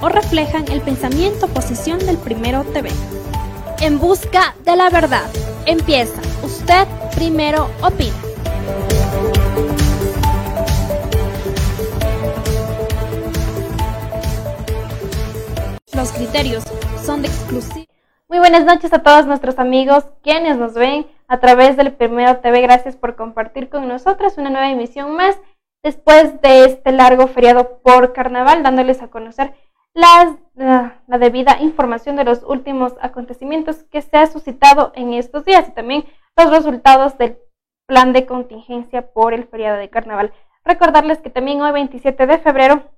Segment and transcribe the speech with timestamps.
[0.00, 2.90] o reflejan el pensamiento o posición del Primero TV.
[3.80, 5.28] En busca de la verdad.
[5.66, 6.20] Empieza.
[6.42, 8.14] Usted primero opina.
[15.94, 16.64] Los criterios
[17.04, 17.86] son de exclusiva.
[18.28, 22.60] Muy buenas noches a todos nuestros amigos quienes nos ven a través del Primero TV.
[22.60, 25.36] Gracias por compartir con nosotros una nueva emisión más
[25.82, 29.54] después de este largo feriado por carnaval, dándoles a conocer
[29.94, 35.68] las, la, debida información de los últimos acontecimientos que se ha suscitado en estos días
[35.68, 36.04] y también
[36.36, 37.38] los resultados del
[37.86, 40.32] plan de contingencia por el feriado de carnaval.
[40.64, 42.90] Recordarles que también hoy 27 de febrero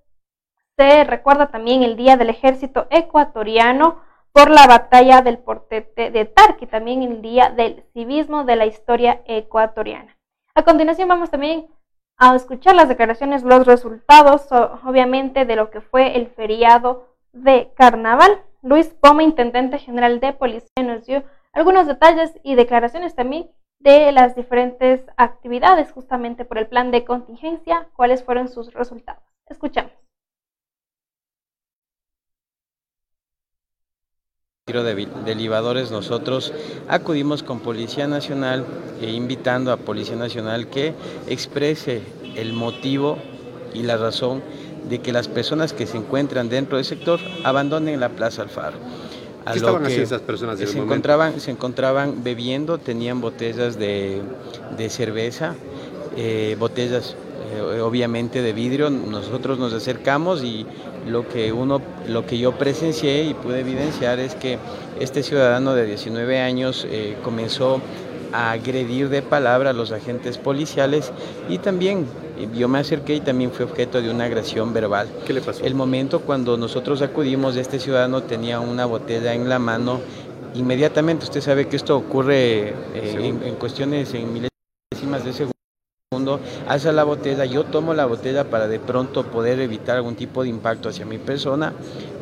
[0.77, 6.67] se recuerda también el Día del Ejército Ecuatoriano por la batalla del Portete de Tarqui,
[6.67, 10.17] también el Día del Civismo de la Historia Ecuatoriana.
[10.55, 11.69] A continuación vamos también
[12.21, 14.47] a escuchar las declaraciones, los resultados,
[14.85, 18.43] obviamente, de lo que fue el feriado de carnaval.
[18.63, 24.37] Luis Poma, intendente general de policía, nos dio algunos detalles y declaraciones también de las
[24.37, 29.25] diferentes actividades justamente por el plan de contingencia, cuáles fueron sus resultados.
[29.47, 30.00] Escuchamos.
[34.71, 36.53] De, de libadores nosotros
[36.89, 38.65] acudimos con Policía Nacional
[39.01, 40.95] e invitando a Policía Nacional que
[41.29, 42.03] exprese
[42.37, 43.19] el motivo
[43.75, 44.43] y la razón
[44.89, 48.77] de que las personas que se encuentran dentro del sector abandonen la Plaza Alfaro.
[49.45, 54.21] A ¿Qué estaban haciendo esas personas se encontraban, se encontraban bebiendo, tenían botellas de,
[54.77, 55.55] de cerveza,
[56.17, 57.17] eh, botellas
[57.53, 58.91] eh, obviamente de vidrio.
[58.91, 60.67] Nosotros nos acercamos y
[61.07, 64.59] lo que uno, lo que yo presencié y pude evidenciar es que
[64.99, 67.81] este ciudadano de 19 años eh, comenzó
[68.33, 71.13] a agredir de palabra a los agentes policiales
[71.49, 72.07] y también
[72.55, 75.09] yo me acerqué y también fue objeto de una agresión verbal.
[75.27, 75.65] ¿Qué le pasó?
[75.65, 80.01] El momento cuando nosotros acudimos, este ciudadano tenía una botella en la mano.
[80.55, 85.33] Inmediatamente, usted sabe que esto ocurre eh, en, en, cuestiones, en milésimas de
[86.21, 90.49] segundo, la botella, yo tomo la botella para de pronto poder evitar algún tipo de
[90.49, 91.73] impacto hacia mi persona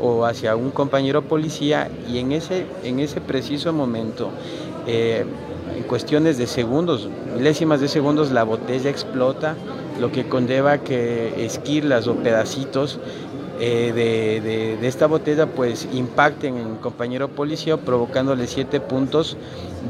[0.00, 1.90] o hacia un compañero policía.
[2.08, 4.30] Y en ese, en ese preciso momento
[4.86, 5.24] eh,
[5.76, 9.56] en cuestiones de segundos, milésimas de segundos, la botella explota,
[10.00, 13.00] lo que conlleva que esquirlas o pedacitos
[13.60, 19.36] eh, de, de, de, esta botella pues impacten en el compañero policía provocándole siete puntos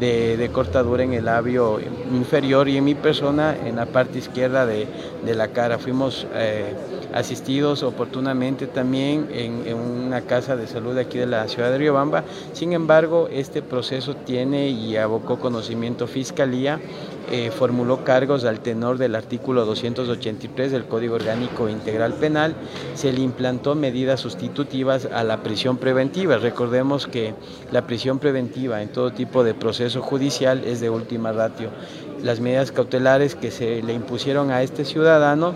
[0.00, 1.78] de, de, cortadura en el labio
[2.12, 4.86] inferior y en mi persona en la parte izquierda de,
[5.24, 5.78] la cara.
[5.78, 6.72] Fuimos eh,
[7.12, 12.24] asistidos oportunamente también en, en, una casa de salud aquí de la ciudad de Riobamba.
[12.52, 16.80] Sin embargo, este proceso tiene y abocó conocimiento fiscalía.
[17.30, 22.54] Eh, formuló cargos al tenor del artículo 283 del Código Orgánico Integral Penal,
[22.94, 26.38] se le implantó medidas sustitutivas a la prisión preventiva.
[26.38, 27.34] Recordemos que
[27.70, 31.68] la prisión preventiva en todo tipo de proceso judicial es de última ratio.
[32.22, 35.54] Las medidas cautelares que se le impusieron a este ciudadano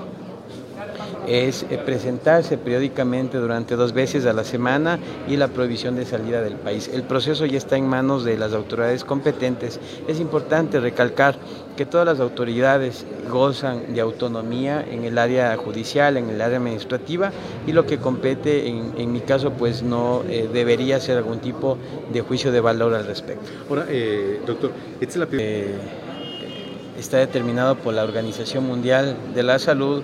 [1.26, 4.98] es eh, presentarse periódicamente durante dos veces a la semana
[5.28, 6.88] y la prohibición de salida del país.
[6.92, 9.80] El proceso ya está en manos de las autoridades competentes.
[10.08, 11.36] Es importante recalcar
[11.76, 17.32] que todas las autoridades gozan de autonomía en el área judicial, en el área administrativa
[17.66, 21.78] y lo que compete en, mi caso pues no eh, debería ser algún tipo
[22.12, 23.44] de juicio de valor al respecto.
[23.68, 24.70] Ahora, eh, doctor,
[25.00, 25.74] esta es la eh,
[26.98, 30.02] está determinado por la Organización Mundial de la Salud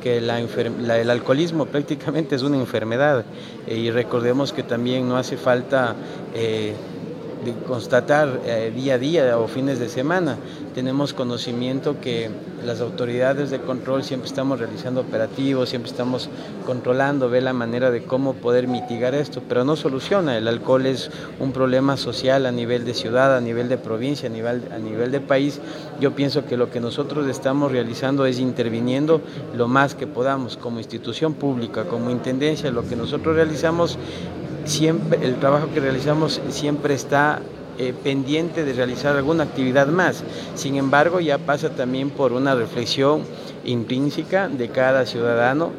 [0.00, 3.24] que el alcoholismo prácticamente es una enfermedad
[3.66, 5.94] y recordemos que también no hace falta
[7.44, 10.36] de constatar eh, día a día o fines de semana.
[10.74, 12.30] Tenemos conocimiento que
[12.64, 16.28] las autoridades de control siempre estamos realizando operativos, siempre estamos
[16.66, 20.36] controlando, ve la manera de cómo poder mitigar esto, pero no soluciona.
[20.36, 24.32] El alcohol es un problema social a nivel de ciudad, a nivel de provincia, a
[24.32, 25.60] nivel, a nivel de país.
[26.00, 29.20] Yo pienso que lo que nosotros estamos realizando es interviniendo
[29.54, 33.98] lo más que podamos como institución pública, como intendencia, lo que nosotros realizamos
[34.64, 37.40] siempre, el trabajo que realizamos siempre está
[37.78, 40.22] eh, pendiente de realizar alguna actividad más.
[40.54, 43.22] Sin embargo, ya pasa también por una reflexión
[43.64, 45.70] intrínseca de cada ciudadano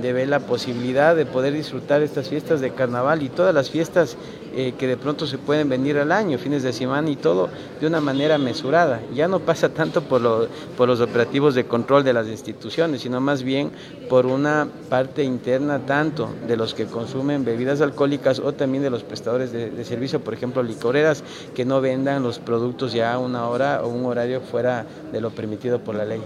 [0.00, 4.16] de ver la posibilidad de poder disfrutar estas fiestas de carnaval y todas las fiestas
[4.54, 7.48] eh, que de pronto se pueden venir al año, fines de semana y todo,
[7.80, 9.00] de una manera mesurada.
[9.14, 13.42] Ya no pasa tanto por, por los operativos de control de las instituciones, sino más
[13.42, 13.70] bien
[14.08, 19.04] por una parte interna tanto de los que consumen bebidas alcohólicas o también de los
[19.04, 21.22] prestadores de, de servicio, por ejemplo, licoreras,
[21.54, 25.30] que no vendan los productos ya a una hora o un horario fuera de lo
[25.30, 26.20] permitido por la ley.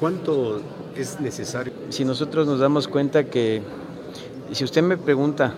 [0.00, 0.62] ¿Cuánto
[0.96, 1.74] es necesario?
[1.90, 3.60] Si nosotros nos damos cuenta que,
[4.50, 5.54] si usted me pregunta,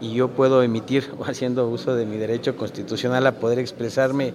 [0.00, 4.34] y yo puedo emitir haciendo uso de mi derecho constitucional a poder expresarme.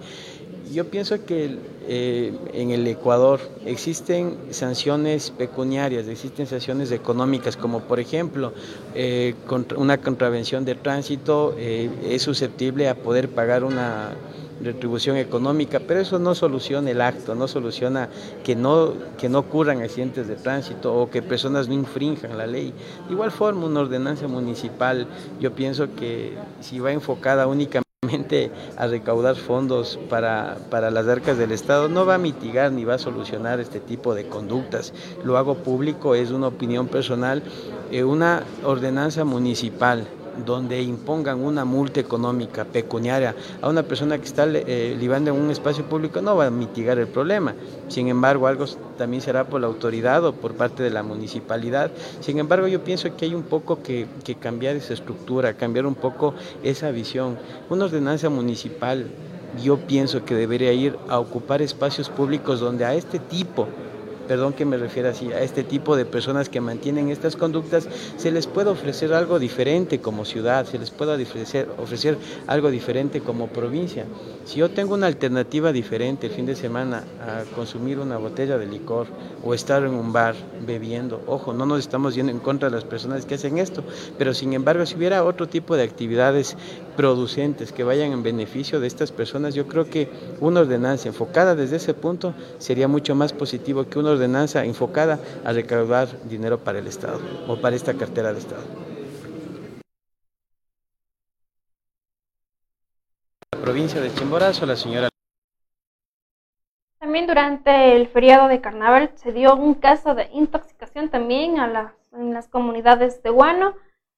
[0.72, 8.00] Yo pienso que eh, en el Ecuador existen sanciones pecuniarias, existen sanciones económicas, como por
[8.00, 8.52] ejemplo
[8.94, 9.34] eh,
[9.76, 14.12] una contravención de tránsito eh, es susceptible a poder pagar una
[14.62, 18.08] retribución económica, pero eso no soluciona el acto, no soluciona
[18.44, 22.72] que no, que no ocurran accidentes de tránsito o que personas no infrinjan la ley.
[23.06, 25.06] De igual forma, una ordenanza municipal,
[25.40, 31.52] yo pienso que si va enfocada únicamente a recaudar fondos para, para, las arcas del
[31.52, 34.92] Estado no va a mitigar ni va a solucionar este tipo de conductas.
[35.24, 37.42] Lo hago público, es una opinión personal.
[37.92, 40.06] Eh, una ordenanza municipal
[40.44, 45.50] donde impongan una multa económica pecuniaria a una persona que está eh, libando en un
[45.50, 47.54] espacio público no va a mitigar el problema.
[47.88, 48.64] Sin embargo, algo
[48.96, 51.90] también será por la autoridad o por parte de la municipalidad.
[52.20, 55.94] Sin embargo, yo pienso que hay un poco que, que cambiar esa estructura, cambiar un
[55.94, 57.38] poco esa visión.
[57.68, 59.06] Una ordenanza municipal
[59.62, 63.68] yo pienso que debería ir a ocupar espacios públicos donde a este tipo
[64.32, 67.86] perdón que me refiera así, a este tipo de personas que mantienen estas conductas,
[68.16, 73.20] se les puede ofrecer algo diferente como ciudad, se les puede ofrecer, ofrecer algo diferente
[73.20, 74.06] como provincia.
[74.46, 78.66] Si yo tengo una alternativa diferente el fin de semana a consumir una botella de
[78.66, 79.06] licor
[79.44, 80.34] o estar en un bar
[80.66, 83.84] bebiendo, ojo, no nos estamos yendo en contra de las personas que hacen esto,
[84.16, 86.56] pero sin embargo, si hubiera otro tipo de actividades
[86.96, 90.08] producentes que vayan en beneficio de estas personas, yo creo que
[90.40, 95.52] una ordenanza enfocada desde ese punto sería mucho más positivo que una ordenanza enfocada a
[95.52, 98.62] recaudar dinero para el Estado o para esta cartera de Estado.
[103.52, 105.08] La provincia de Chimborazo, la señora
[107.12, 111.92] también durante el feriado de carnaval se dio un caso de intoxicación también a las,
[112.12, 113.74] en las comunidades de Guano.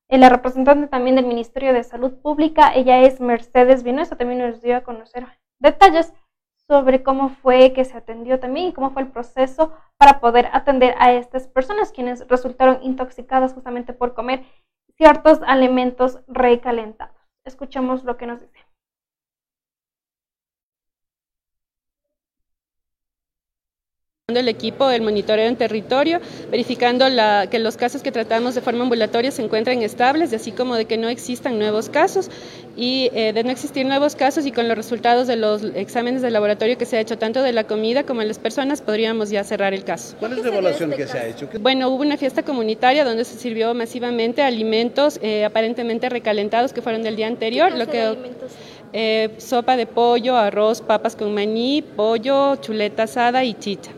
[0.08, 4.62] Eh, la representante también del Ministerio de Salud Pública, ella es Mercedes Vinuesa, también nos
[4.62, 5.26] dio a conocer
[5.58, 6.12] detalles
[6.68, 10.94] sobre cómo fue que se atendió también y cómo fue el proceso para poder atender
[10.98, 14.44] a estas personas quienes resultaron intoxicadas justamente por comer
[14.96, 17.14] ciertos alimentos recalentados.
[17.44, 18.53] Escuchemos lo que nos dice.
[24.28, 26.18] El equipo del monitoreo en territorio,
[26.50, 27.04] verificando
[27.50, 30.96] que los casos que tratamos de forma ambulatoria se encuentren estables, así como de que
[30.96, 32.30] no existan nuevos casos
[32.74, 36.30] y eh, de no existir nuevos casos y con los resultados de los exámenes de
[36.30, 39.44] laboratorio que se ha hecho tanto de la comida como de las personas, podríamos ya
[39.44, 40.16] cerrar el caso.
[40.18, 41.46] ¿Cuál es la evaluación que se ha hecho?
[41.60, 47.02] Bueno, hubo una fiesta comunitaria donde se sirvió masivamente alimentos eh, aparentemente recalentados que fueron
[47.02, 47.72] del día anterior.
[47.72, 48.16] lo que
[48.94, 53.90] eh, sopa de pollo, arroz, papas con maní, pollo, chuleta asada y chicha.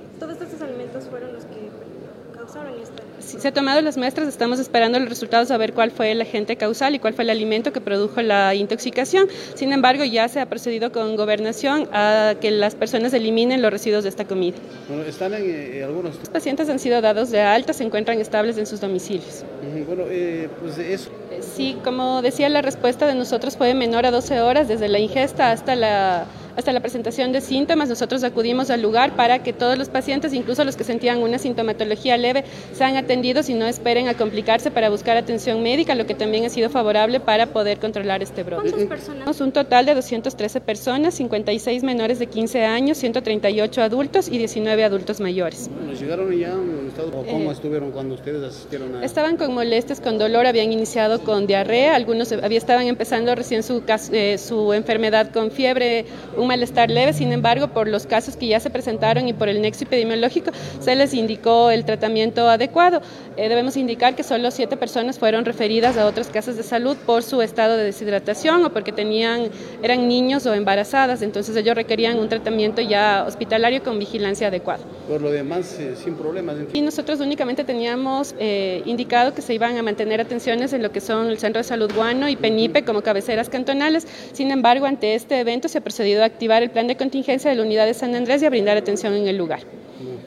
[3.19, 6.57] Se ha tomado las muestras, estamos esperando los resultados a ver cuál fue el agente
[6.57, 9.29] causal y cuál fue el alimento que produjo la intoxicación.
[9.55, 14.05] Sin embargo, ya se ha procedido con gobernación a que las personas eliminen los residuos
[14.05, 14.57] de esta comida.
[14.89, 16.19] Bueno, están en eh, algunos...
[16.19, 19.45] Los pacientes han sido dados de alta, se encuentran estables en sus domicilios.
[19.87, 21.11] Bueno, eh, pues eso...
[21.41, 25.51] Sí, como decía, la respuesta de nosotros fue menor a 12 horas desde la ingesta
[25.51, 26.27] hasta la
[26.57, 30.65] hasta la presentación de síntomas, nosotros acudimos al lugar para que todos los pacientes, incluso
[30.65, 35.17] los que sentían una sintomatología leve, sean atendidos y no esperen a complicarse para buscar
[35.17, 38.71] atención médica, lo que también ha sido favorable para poder controlar este brote.
[38.71, 39.41] ¿Cuántas personas?
[39.41, 45.21] Un total de 213 personas, 56 menores de 15 años, 138 adultos y 19 adultos
[45.21, 45.71] mayores.
[45.73, 49.05] Bueno, ¿Llegaron ya en estado o cómo eh, estuvieron cuando ustedes asistieron a...?
[49.05, 53.83] Estaban con molestias, con dolor, habían iniciado con diarrea, algunos había, estaban empezando recién su,
[54.13, 58.61] eh, su enfermedad con fiebre, un malestar leve, sin embargo, por los casos que ya
[58.61, 60.51] se presentaron y por el nexo epidemiológico,
[60.81, 63.01] se les indicó el tratamiento adecuado.
[63.37, 67.23] Eh, debemos indicar que solo siete personas fueron referidas a otras casas de salud por
[67.23, 69.51] su estado de deshidratación o porque tenían,
[69.83, 74.85] eran niños o embarazadas, entonces ellos requerían un tratamiento ya hospitalario con vigilancia adecuada.
[75.09, 76.57] Por lo demás, eh, sin problemas.
[76.73, 81.01] Y nosotros únicamente teníamos eh, indicado que se iban a mantener atenciones en lo que
[81.01, 84.07] son el Centro de Salud Guano y Penipe como cabeceras cantonales.
[84.33, 87.57] Sin embargo, ante este evento se ha procedido a activar el plan de contingencia de
[87.57, 89.61] la unidad de San Andrés y a brindar atención en el lugar.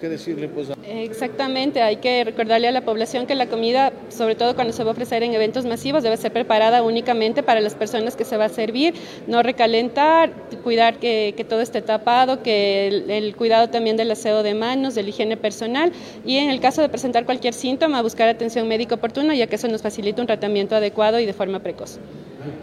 [0.01, 4.55] ¿Qué decirle pues Exactamente, hay que recordarle a la población que la comida, sobre todo
[4.55, 8.15] cuando se va a ofrecer en eventos masivos, debe ser preparada únicamente para las personas
[8.15, 8.95] que se va a servir,
[9.27, 10.31] no recalentar,
[10.63, 15.09] cuidar que, todo esté tapado, que el, cuidado también del aseo de manos, de la
[15.09, 15.91] higiene personal
[16.25, 19.67] y en el caso de presentar cualquier síntoma, buscar atención médica oportuna, ya que eso
[19.67, 21.99] nos facilita un tratamiento adecuado y de forma precoz.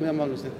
[0.00, 0.50] Muy amable usted.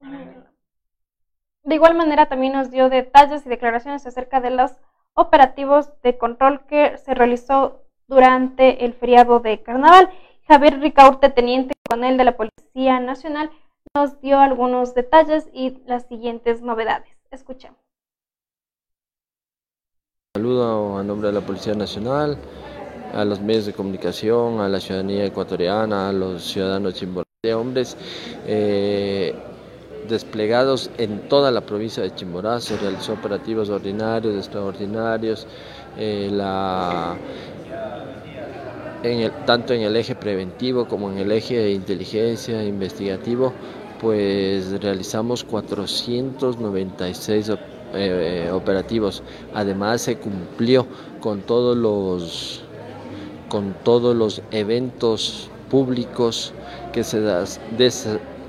[0.00, 4.72] De igual manera también nos dio detalles y declaraciones acerca de los
[5.14, 10.08] operativos de control que se realizó durante el feriado de carnaval.
[10.46, 13.50] Javier Ricaurte, teniente coronel de la Policía Nacional,
[13.94, 17.10] nos dio algunos detalles y las siguientes novedades.
[17.30, 17.80] Escuchemos.
[20.36, 22.38] Saludo a nombre de la Policía Nacional,
[23.12, 27.02] a los medios de comunicación, a la ciudadanía ecuatoriana, a los ciudadanos
[27.42, 27.96] de hombres.
[28.46, 29.34] Eh,
[30.08, 35.46] desplegados en toda la provincia de Chimborazo, realizó operativos ordinarios, extraordinarios,
[35.98, 36.30] eh,
[39.46, 43.52] tanto en el eje preventivo como en el eje de inteligencia investigativo,
[44.00, 47.52] pues realizamos 496
[47.94, 49.22] eh, operativos.
[49.54, 50.86] Además se cumplió
[51.20, 52.62] con todos los
[53.48, 56.52] con todos los eventos públicos
[56.92, 57.60] que se das,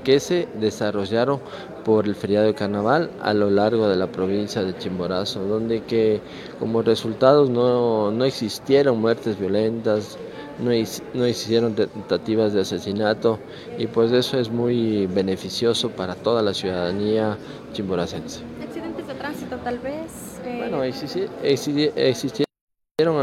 [0.08, 1.38] que se desarrollaron
[1.84, 6.22] por el feriado de carnaval a lo largo de la provincia de Chimborazo, donde que
[6.58, 10.16] como resultados no, no existieron muertes violentas,
[10.60, 10.70] no,
[11.12, 13.38] no hicieron tentativas de asesinato
[13.76, 17.36] y pues eso es muy beneficioso para toda la ciudadanía
[17.74, 18.40] chimboracense.
[18.62, 20.40] ¿Accidentes de tránsito tal vez?
[20.42, 22.48] Eh, bueno, existieron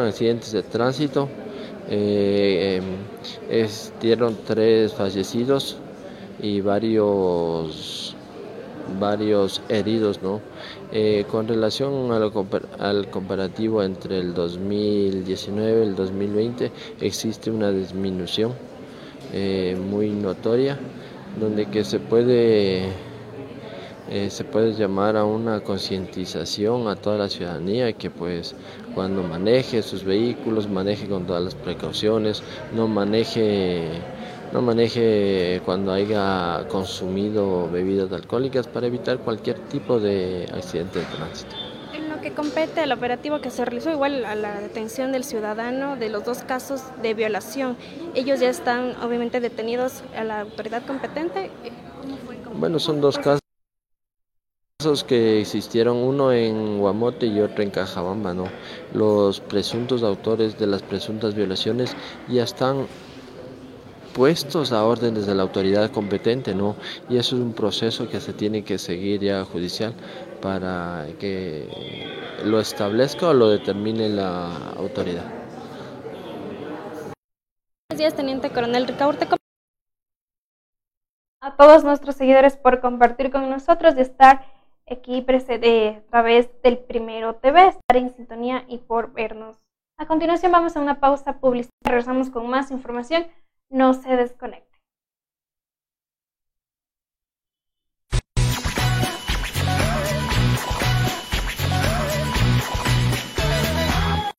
[0.03, 1.29] accidentes de tránsito,
[1.89, 2.83] eh, em,
[3.49, 5.79] existieron tres fallecidos,
[6.41, 8.15] y varios
[8.99, 10.41] varios heridos, ¿no?
[10.91, 18.53] Eh, con relación al comparativo entre el 2019 y el 2020 existe una disminución
[19.33, 20.77] eh, muy notoria
[21.39, 22.85] donde que se puede
[24.07, 28.55] eh, se puede llamar a una concientización a toda la ciudadanía que pues
[28.93, 32.43] cuando maneje sus vehículos maneje con todas las precauciones
[32.75, 33.89] no maneje
[34.51, 41.55] no maneje cuando haya consumido bebidas alcohólicas para evitar cualquier tipo de accidente de tránsito.
[41.93, 45.95] En lo que compete al operativo que se realizó, igual a la detención del ciudadano
[45.95, 47.77] de los dos casos de violación,
[48.13, 51.51] ellos ya están obviamente detenidos a la autoridad competente.
[52.57, 53.41] Bueno, son dos casos
[55.07, 58.45] que existieron, uno en Guamote y otro en Cajabamba, ¿no?
[58.93, 61.95] Los presuntos autores de las presuntas violaciones
[62.27, 62.87] ya están
[64.15, 66.77] puestos a órdenes de la autoridad competente, ¿no?
[67.09, 69.93] Y eso es un proceso que se tiene que seguir ya judicial
[70.41, 71.67] para que
[72.45, 75.25] lo establezca o lo determine la autoridad.
[77.89, 79.27] Buenos días, Teniente Coronel Ricaurte.
[81.41, 84.45] A todos nuestros seguidores por compartir con nosotros y estar
[84.89, 89.57] aquí presente a través del Primero TV, estar en sintonía y por vernos.
[89.97, 93.27] A continuación vamos a una pausa publicitaria, regresamos con más información
[93.69, 94.65] no se desconecte.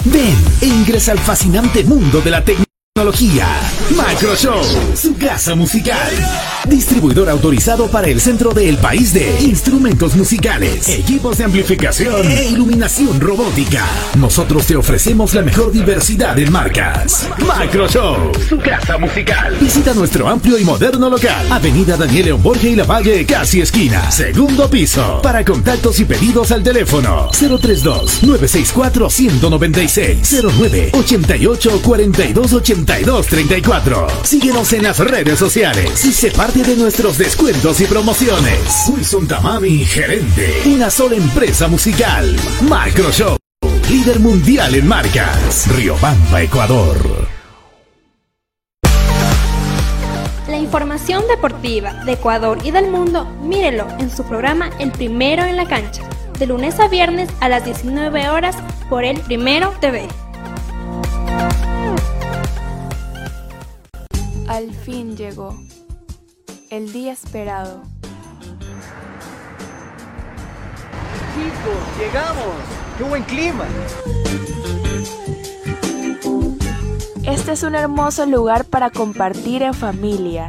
[0.04, 3.46] Ven e ingresa al fascinante mundo de la tecnología.
[3.90, 4.62] Microshow,
[4.94, 6.55] su casa musical.
[6.68, 13.20] Distribuidor autorizado para el centro del país de instrumentos musicales, equipos de amplificación e iluminación
[13.20, 13.84] robótica.
[14.18, 17.28] Nosotros te ofrecemos la mejor diversidad en marcas.
[17.46, 19.56] Macroshow, su casa musical.
[19.60, 21.46] Visita nuestro amplio y moderno local.
[21.50, 24.10] Avenida Daniel León Borges y La Valle, casi esquina.
[24.10, 25.20] Segundo piso.
[25.22, 34.06] Para contactos y pedidos al teléfono 032 964 196 09 88 42 3234.
[34.24, 38.86] Síguenos en las redes sociales y se parte de nuestros descuentos y promociones.
[38.88, 40.62] Wilson Tamami, gerente.
[40.66, 42.34] Una sola empresa musical.
[42.62, 43.36] Macro Show.
[43.90, 45.66] Líder mundial en marcas.
[45.76, 47.28] Riobamba, Ecuador.
[50.48, 55.56] La información deportiva de Ecuador y del mundo, mírelo en su programa El Primero en
[55.56, 56.02] la Cancha,
[56.38, 58.56] de lunes a viernes a las 19 horas
[58.88, 60.08] por El Primero TV.
[64.48, 65.58] Al fin llegó
[66.70, 67.82] el día esperado.
[71.34, 72.54] Chicos, llegamos.
[72.98, 73.64] ¡Qué buen clima!
[77.24, 80.48] Este es un hermoso lugar para compartir en familia.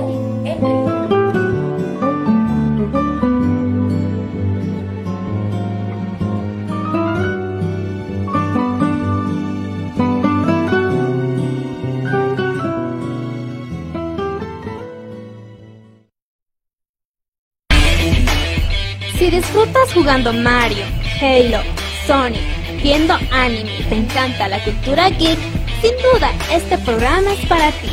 [20.11, 20.83] jugando Mario,
[21.21, 21.63] Halo,
[22.05, 22.41] Sonic,
[22.83, 25.39] viendo anime y te encanta la cultura geek,
[25.81, 27.89] sin duda este programa es para ti.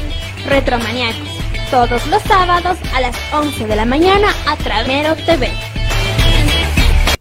[0.48, 1.28] Retromaniacos,
[1.70, 5.48] todos los sábados a las 11 de la mañana a Travero TV.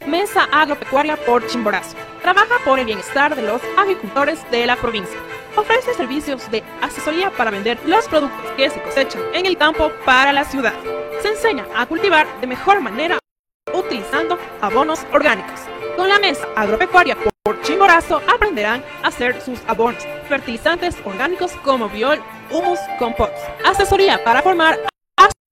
[0.08, 1.96] Mesa Agropecuaria por Chimborazo.
[2.24, 5.20] Trabaja por el bienestar de los agricultores de la provincia.
[5.56, 10.34] Ofrece servicios de asesoría para vender los productos que se cosechan en el campo para
[10.34, 10.74] la ciudad.
[11.22, 13.20] Se enseña a cultivar de mejor manera
[13.88, 15.60] utilizando abonos orgánicos.
[15.96, 22.22] Con la mesa agropecuaria por Chimborazo aprenderán a hacer sus abonos, fertilizantes orgánicos como biol,
[22.52, 23.34] humus, compost.
[23.66, 24.78] Asesoría para formar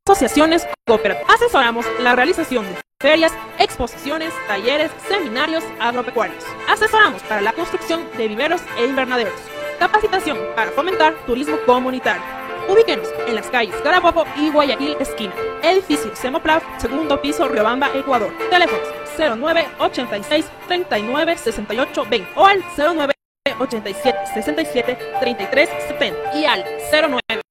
[0.08, 1.34] asociaciones cooperativas.
[1.34, 6.44] Asesoramos la realización de ferias, exposiciones, talleres, seminarios agropecuarios.
[6.70, 9.40] Asesoramos para la construcción de viveros e invernaderos.
[9.80, 12.45] Capacitación para fomentar turismo comunitario.
[12.68, 15.34] Ubíquenos en las calles Carabobo y Guayaquil esquina.
[15.62, 18.32] Edificio Semoplaf, segundo piso, Riobamba, Ecuador.
[18.50, 23.14] Teléfonos 09 86 39 68 20 o al 09
[23.60, 27.42] 87 67 33 70 y al 09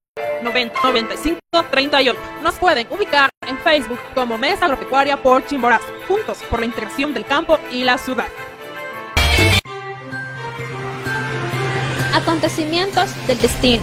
[0.42, 2.20] 90 95 38.
[2.42, 7.24] Nos pueden ubicar en Facebook como Mesa Agropecuaria por Chimborazo, juntos por la integración del
[7.24, 8.29] campo y la ciudad.
[12.14, 13.83] Acontecimientos del destino,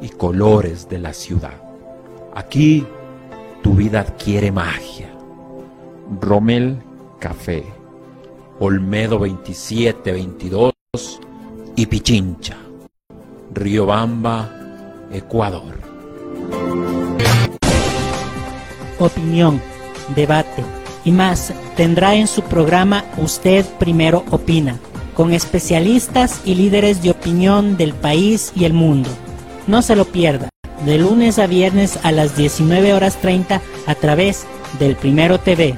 [0.00, 1.62] y colores de la ciudad.
[2.34, 2.86] Aquí
[3.62, 5.08] tu vida adquiere magia.
[6.20, 6.78] Rommel
[7.18, 7.64] Café,
[8.60, 10.72] Olmedo 2722
[11.76, 12.56] y Pichincha,
[13.52, 14.50] Riobamba,
[15.12, 15.78] Ecuador.
[18.98, 19.60] Opinión,
[20.14, 20.64] debate
[21.04, 24.78] y más tendrá en su programa Usted Primero Opina,
[25.14, 29.10] con especialistas y líderes de opinión del país y el mundo.
[29.68, 30.48] No se lo pierda,
[30.86, 34.46] de lunes a viernes a las 19 horas 30 a través
[34.78, 35.76] del Primero TV.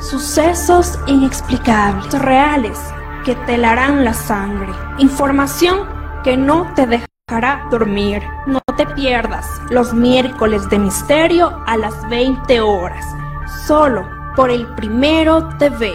[0.00, 2.76] Sucesos inexplicables, reales,
[3.24, 4.72] que te helarán la sangre.
[4.98, 5.86] Información
[6.24, 8.20] que no te dejará dormir.
[8.48, 13.06] No te pierdas los miércoles de misterio a las 20 horas.
[13.64, 15.94] Solo por el Primero TV.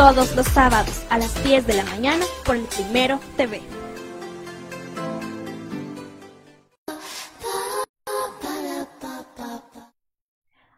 [0.00, 3.60] todos los sábados a las 10 de la mañana por el Primero TV.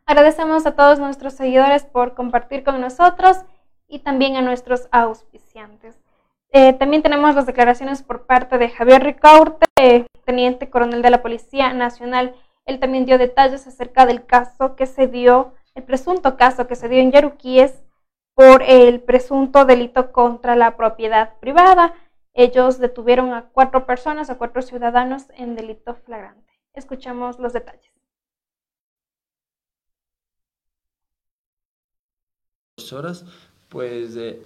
[0.07, 3.37] Agradecemos a todos nuestros seguidores por compartir con nosotros
[3.87, 5.95] y también a nuestros auspiciantes.
[6.51, 11.73] Eh, también tenemos las declaraciones por parte de Javier Ricaurte, teniente coronel de la Policía
[11.73, 12.35] Nacional.
[12.67, 16.89] Él también dio detalles acerca del caso que se dio, el presunto caso que se
[16.89, 17.83] dio en Yaruquíes
[18.35, 21.95] por el presunto delito contra la propiedad privada.
[22.35, 26.53] Ellos detuvieron a cuatro personas, a cuatro ciudadanos en delito flagrante.
[26.75, 27.93] Escuchemos los detalles.
[32.93, 33.25] horas,
[33.69, 34.43] pues eh,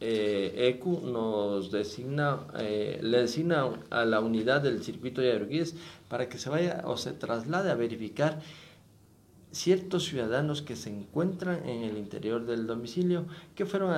[0.00, 5.66] ECU nos designa, eh, le designa a la unidad del circuito de
[6.08, 8.40] para que se vaya o se traslade a verificar
[9.54, 13.94] ciertos ciudadanos que se encuentran en el interior del domicilio que fueron,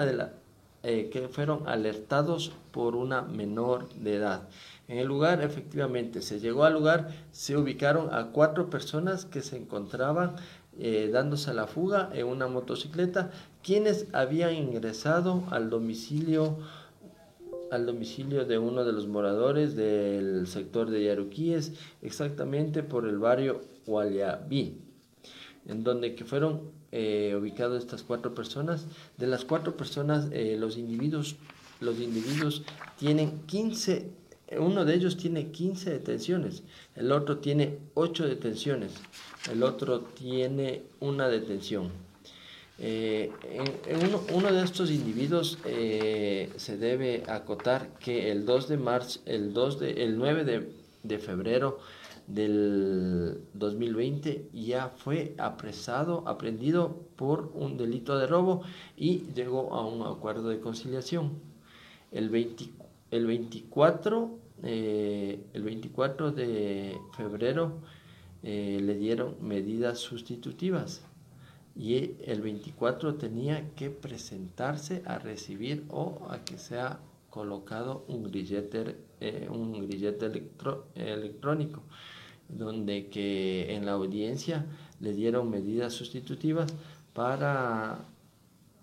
[0.82, 4.48] eh, que fueron alertados por una menor de edad.
[4.88, 9.56] En el lugar, efectivamente, se llegó al lugar, se ubicaron a cuatro personas que se
[9.56, 10.36] encontraban
[10.78, 13.30] eh, dándose a la fuga en una motocicleta,
[13.62, 16.58] quienes habían ingresado al domicilio
[17.70, 23.62] al domicilio de uno de los moradores del sector de Yaruquíes, exactamente por el barrio
[23.86, 24.85] Guayabí,
[25.68, 26.60] en donde que fueron
[26.92, 28.86] eh, ubicadas estas cuatro personas.
[29.16, 31.36] De las cuatro personas, eh, los individuos,
[31.80, 32.62] los individuos
[32.98, 34.10] tienen 15,
[34.58, 36.62] uno de ellos tiene 15 detenciones,
[36.94, 38.92] el otro tiene 8 detenciones
[39.50, 41.90] el otro tiene una detención.
[42.78, 43.30] Eh,
[43.86, 49.54] en, uno, de estos individuos eh, se debe acotar que el 2 de marzo, el,
[49.54, 50.68] 2 de, el 9 de,
[51.02, 51.78] de febrero
[52.26, 58.62] del 2020 ya fue apresado, aprendido por un delito de robo
[58.96, 61.32] y llegó a un acuerdo de conciliación.
[62.10, 62.34] El,
[63.10, 67.72] el 24, eh, el 24 de febrero
[68.42, 71.02] eh, le dieron medidas sustitutivas
[71.76, 78.96] y el 24 tenía que presentarse a recibir o a que sea colocado un grillete,
[79.20, 80.26] eh, un grillete
[80.94, 81.82] electrónico,
[82.48, 84.66] donde que en la audiencia
[85.00, 86.72] le dieron medidas sustitutivas
[87.12, 87.98] para,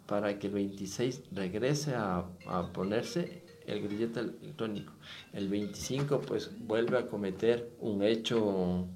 [0.08, 4.94] para que el 26 regrese a, a ponerse el grillete electrónico.
[5.32, 8.88] El 25 pues vuelve a cometer un hecho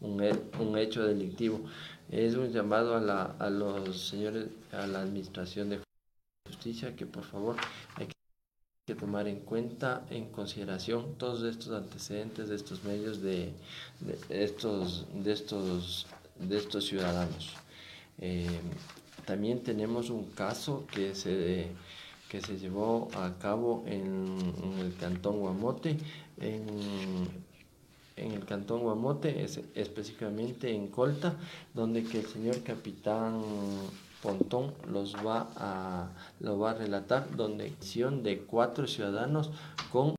[0.00, 1.60] un, hecho delictivo.
[2.10, 5.80] Es un llamado a, la, a los señores, a la administración de
[6.46, 7.56] justicia que por favor
[7.96, 8.19] hay que
[9.00, 13.52] tomar en cuenta, en consideración todos estos antecedentes de estos medios de,
[14.28, 16.06] estos, de, estos,
[16.38, 17.54] de estos ciudadanos.
[18.18, 18.60] Eh,
[19.24, 21.68] también tenemos un caso que se,
[22.28, 24.36] que se llevó a cabo en,
[24.78, 25.96] el cantón Guamote,
[26.38, 26.66] en,
[28.16, 31.36] en el cantón Guamote, es, específicamente en Colta,
[31.72, 33.40] donde que el señor capitán
[34.22, 36.08] Pontón los va a,
[36.40, 39.50] lo va a relatar, donde acción de cuatro ciudadanos
[39.90, 40.14] con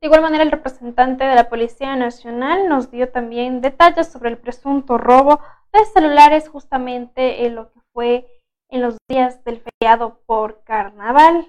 [0.00, 4.38] De igual manera, el representante de la Policía Nacional nos dio también detalles sobre el
[4.38, 5.40] presunto robo
[5.72, 11.48] de celulares justamente en lo que fue en los días del feriado por carnaval.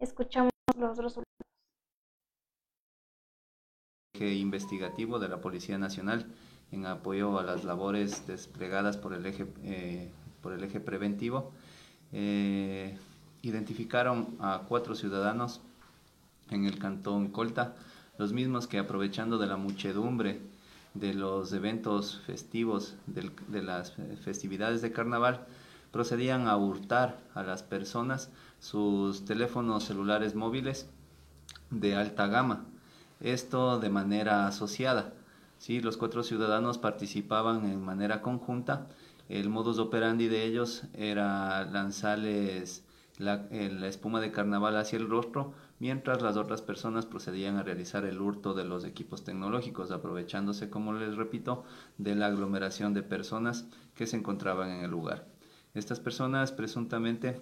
[0.00, 1.24] Escuchamos los resultados.
[4.18, 6.26] investigativo de la Policía Nacional
[6.74, 10.10] en apoyo a las labores desplegadas por el eje, eh,
[10.42, 11.52] por el eje preventivo.
[12.12, 12.98] Eh,
[13.42, 15.60] identificaron a cuatro ciudadanos
[16.50, 17.74] en el cantón Colta,
[18.18, 20.40] los mismos que aprovechando de la muchedumbre
[20.94, 25.46] de los eventos festivos, de las festividades de carnaval,
[25.90, 30.88] procedían a hurtar a las personas sus teléfonos celulares móviles
[31.70, 32.64] de alta gama.
[33.20, 35.12] Esto de manera asociada.
[35.58, 35.80] ¿Sí?
[35.80, 38.88] Los cuatro ciudadanos participaban en manera conjunta.
[39.28, 42.84] El modus operandi de ellos era lanzarles
[43.18, 48.04] la, la espuma de carnaval hacia el rostro mientras las otras personas procedían a realizar
[48.04, 51.64] el hurto de los equipos tecnológicos, aprovechándose, como les repito,
[51.98, 55.26] de la aglomeración de personas que se encontraban en el lugar.
[55.74, 57.40] Estas personas presuntamente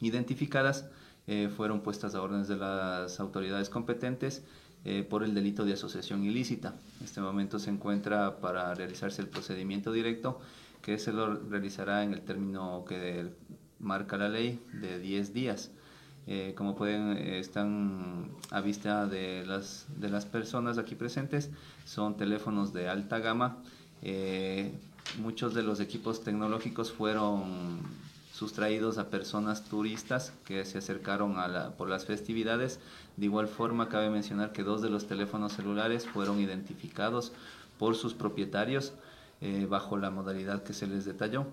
[0.00, 0.88] identificadas
[1.26, 4.44] eh, fueron puestas a órdenes de las autoridades competentes
[4.84, 6.74] eh, por el delito de asociación ilícita.
[7.00, 10.40] En este momento se encuentra para realizarse el procedimiento directo
[10.82, 13.30] que se lo realizará en el término que
[13.78, 15.70] marca la ley de 10 días.
[16.26, 21.50] Eh, como pueden, eh, están a vista de las, de las personas aquí presentes,
[21.84, 23.58] son teléfonos de alta gama.
[24.02, 24.72] Eh,
[25.18, 27.80] muchos de los equipos tecnológicos fueron
[28.42, 32.80] sustraídos a personas turistas que se acercaron a la, por las festividades.
[33.16, 37.32] De igual forma, cabe mencionar que dos de los teléfonos celulares fueron identificados
[37.78, 38.94] por sus propietarios
[39.68, 41.46] bajo la modalidad que se les detalló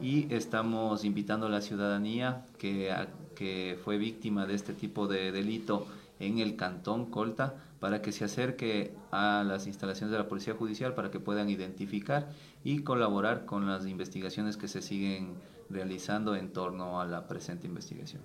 [0.00, 2.94] y estamos invitando a la ciudadanía que,
[3.34, 5.86] que fue víctima de este tipo de delito
[6.20, 10.94] en el cantón Colta para que se acerque a las instalaciones de la Policía Judicial
[10.94, 12.28] para que puedan identificar
[12.64, 15.34] y colaborar con las investigaciones que se siguen
[15.70, 18.22] realizando en torno a la presente investigación.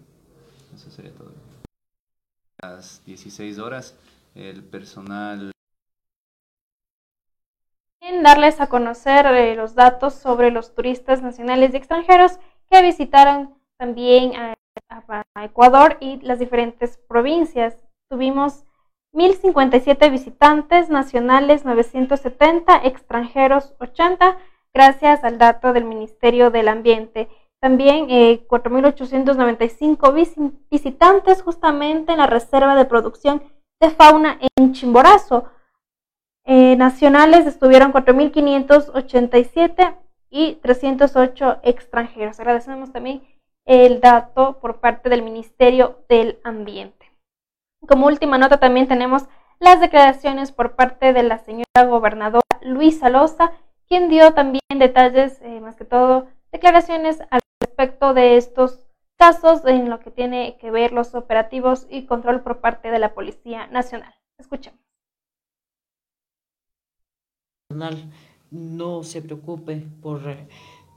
[0.73, 1.31] Eso sería todo.
[2.61, 3.95] A las 16 horas,
[4.33, 5.51] el personal
[8.23, 14.35] darles a conocer eh, los datos sobre los turistas nacionales y extranjeros que visitaron también
[14.35, 14.53] a,
[15.41, 17.77] Ecuador y las diferentes provincias.
[18.09, 18.65] Tuvimos
[19.13, 24.37] 1.057 visitantes nacionales, 970, extranjeros 80,
[24.73, 27.29] gracias al dato del Ministerio del Ambiente.
[27.59, 33.43] También eh, 4.895 visitantes justamente en la Reserva de Producción
[33.81, 35.45] de Fauna en Chimborazo.
[36.45, 39.97] Eh, nacionales estuvieron 4.587
[40.29, 42.39] y 308 extranjeros.
[42.39, 43.23] Agradecemos también
[43.65, 46.98] el dato por parte del Ministerio del Ambiente.
[47.87, 49.23] Como última nota también tenemos
[49.59, 53.51] las declaraciones por parte de la señora gobernadora Luisa Loza,
[53.87, 58.85] quien dio también detalles, eh, más que todo, declaraciones al respecto de estos
[59.17, 63.13] casos en lo que tiene que ver los operativos y control por parte de la
[63.13, 64.13] Policía Nacional.
[64.37, 64.79] Escuchemos
[68.51, 70.21] no se preocupe por,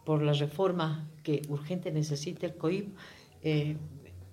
[0.04, 2.96] por la reforma que urgente necesita el COIP.
[3.42, 3.76] Eh,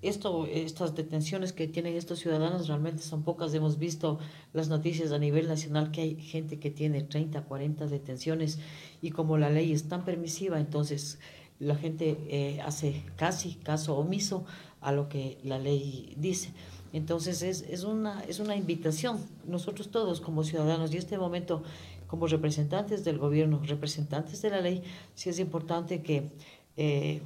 [0.01, 3.53] esto, estas detenciones que tienen estos ciudadanos realmente son pocas.
[3.53, 4.19] Hemos visto
[4.53, 8.59] las noticias a nivel nacional que hay gente que tiene 30, 40 detenciones
[9.01, 11.19] y como la ley es tan permisiva, entonces
[11.59, 14.45] la gente eh, hace casi caso omiso
[14.79, 16.53] a lo que la ley dice.
[16.93, 21.61] Entonces es, es, una, es una invitación, nosotros todos como ciudadanos, y este momento
[22.07, 24.81] como representantes del gobierno, representantes de la ley,
[25.13, 26.31] sí es importante que
[26.77, 27.21] eh,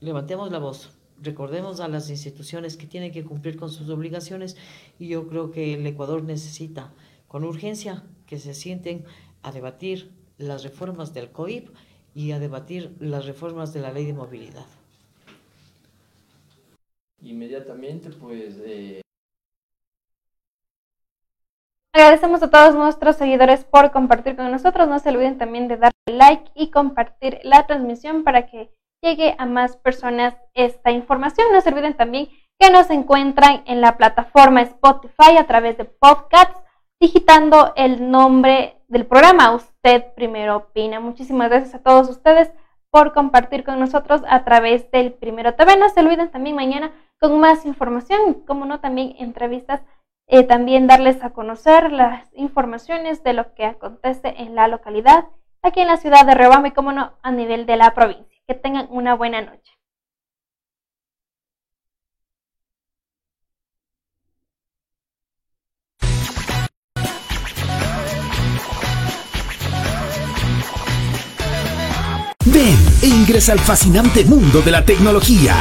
[0.00, 0.90] levantemos la voz,
[1.22, 4.56] recordemos a las instituciones que tienen que cumplir con sus obligaciones
[4.98, 6.92] y yo creo que el Ecuador necesita
[7.28, 9.04] con urgencia que se sienten
[9.42, 11.68] a debatir las reformas del COIP
[12.14, 14.66] y a debatir las reformas de la ley de movilidad.
[17.22, 18.56] Inmediatamente, pues...
[18.64, 19.02] Eh,
[21.92, 24.88] Agradecemos a todos nuestros seguidores por compartir con nosotros.
[24.88, 28.72] No se olviden también de darle like y compartir la transmisión para que
[29.02, 31.48] llegue a más personas esta información.
[31.52, 36.60] No se olviden también que nos encuentran en la plataforma Spotify a través de podcasts,
[37.00, 39.54] digitando el nombre del programa.
[39.54, 41.00] Usted primero opina.
[41.00, 42.52] Muchísimas gracias a todos ustedes
[42.90, 45.76] por compartir con nosotros a través del Primero TV.
[45.76, 49.82] No se olviden también mañana con más información, como no también entrevistas
[50.32, 55.24] eh, también darles a conocer las informaciones de lo que acontece en la localidad,
[55.60, 58.39] aquí en la ciudad de Riobamba y como no a nivel de la provincia.
[58.50, 59.70] Que tengan una buena noche.
[72.46, 75.54] Ven e ingresa al fascinante mundo de la tecnología.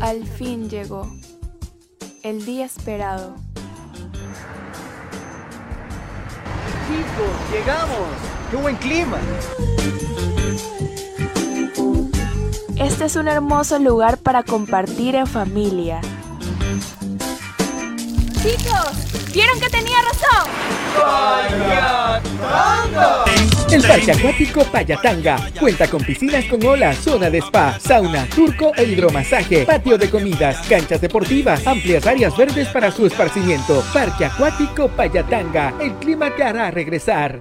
[0.00, 1.10] Al fin llegó.
[2.22, 3.34] El día esperado.
[6.86, 8.08] Chicos, llegamos.
[8.50, 9.18] ¡Qué buen clima!
[12.76, 16.00] Este es un hermoso lugar para compartir en familia.
[18.40, 20.48] Chicos, ¿vieron que tenía razón?
[23.70, 28.84] El Parque Acuático Payatanga cuenta con piscinas con olas, zona de spa, sauna, turco e
[28.84, 33.84] hidromasaje, patio de comidas, canchas deportivas, amplias áreas verdes para su esparcimiento.
[33.92, 37.40] Parque Acuático Payatanga, el clima te hará regresar.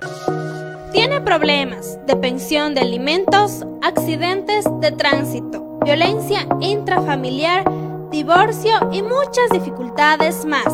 [0.92, 7.64] Tiene problemas de pensión de alimentos, accidentes de tránsito, violencia intrafamiliar,
[8.12, 10.74] divorcio y muchas dificultades más.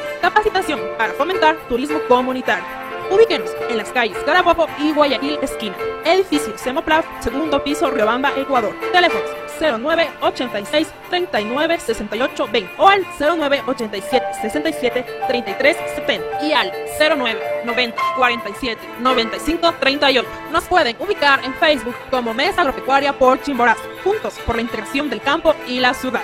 [0.21, 2.63] Capacitación para fomentar turismo comunitario.
[3.11, 5.75] Ubíquenos en las calles Carabobo y Guayaquil esquina.
[6.05, 8.73] Edificio Semoplaf, segundo piso, Riobamba, Ecuador.
[8.91, 9.29] Teléfonos
[9.59, 17.39] 09 86 39 68 20 o al 09 87 67 33 70 y al 09
[17.65, 20.29] 90 47 95 38.
[20.51, 25.21] Nos pueden ubicar en Facebook como Mesa Agropecuaria por Chimborazo, juntos por la integración del
[25.21, 26.23] campo y la ciudad.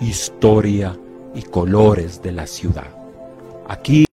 [0.00, 0.96] historia
[1.34, 2.88] y colores de la ciudad.
[3.68, 4.06] Aquí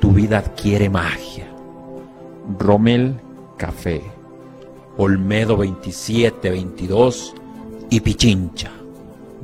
[0.00, 1.48] tu vida adquiere magia.
[2.58, 3.20] Rommel
[3.56, 4.02] Café,
[4.96, 7.34] Olmedo 2722
[7.90, 8.70] y Pichincha,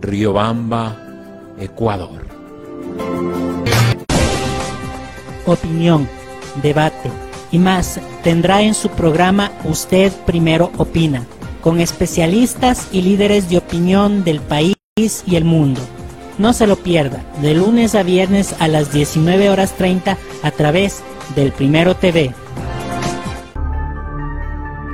[0.01, 0.97] Riobamba,
[1.59, 2.25] Ecuador.
[5.47, 6.09] Opinión,
[6.63, 7.11] debate
[7.53, 11.27] y más tendrá en su programa Usted Primero Opina,
[11.61, 15.81] con especialistas y líderes de opinión del país y el mundo.
[16.39, 21.03] No se lo pierda, de lunes a viernes a las 19 horas 30 a través
[21.35, 22.33] del Primero TV.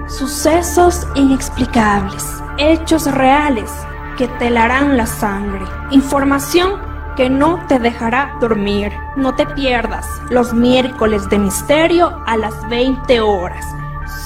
[0.08, 2.24] Sucesos inexplicables,
[2.56, 3.70] hechos reales
[4.16, 6.80] que te helarán la sangre, información
[7.14, 8.90] que no te dejará dormir.
[9.16, 13.66] No te pierdas los miércoles de misterio a las 20 horas,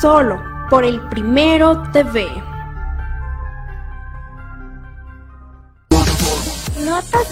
[0.01, 2.54] solo por el Primero TV.